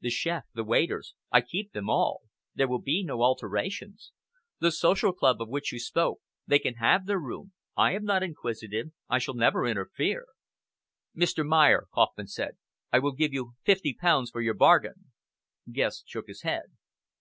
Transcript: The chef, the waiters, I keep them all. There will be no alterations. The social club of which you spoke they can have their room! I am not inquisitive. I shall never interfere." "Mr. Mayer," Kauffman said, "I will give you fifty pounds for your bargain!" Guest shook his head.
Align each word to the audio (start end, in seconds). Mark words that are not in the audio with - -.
The 0.00 0.10
chef, 0.10 0.44
the 0.54 0.62
waiters, 0.62 1.12
I 1.32 1.40
keep 1.40 1.72
them 1.72 1.90
all. 1.90 2.20
There 2.54 2.68
will 2.68 2.80
be 2.80 3.02
no 3.02 3.22
alterations. 3.22 4.12
The 4.60 4.70
social 4.70 5.12
club 5.12 5.42
of 5.42 5.48
which 5.48 5.72
you 5.72 5.80
spoke 5.80 6.20
they 6.46 6.60
can 6.60 6.74
have 6.74 7.04
their 7.04 7.18
room! 7.18 7.52
I 7.76 7.96
am 7.96 8.04
not 8.04 8.22
inquisitive. 8.22 8.92
I 9.08 9.18
shall 9.18 9.34
never 9.34 9.66
interfere." 9.66 10.26
"Mr. 11.16 11.44
Mayer," 11.44 11.88
Kauffman 11.92 12.28
said, 12.28 12.58
"I 12.92 13.00
will 13.00 13.10
give 13.16 13.32
you 13.32 13.54
fifty 13.64 13.92
pounds 13.92 14.30
for 14.30 14.40
your 14.40 14.54
bargain!" 14.54 15.10
Guest 15.68 16.04
shook 16.06 16.28
his 16.28 16.42
head. 16.42 16.76